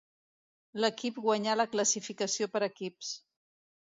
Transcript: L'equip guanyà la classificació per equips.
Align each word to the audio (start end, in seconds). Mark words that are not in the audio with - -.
L'equip 0.85 1.19
guanyà 1.25 1.55
la 1.61 1.65
classificació 1.73 2.47
per 2.55 2.63
equips. 2.69 3.13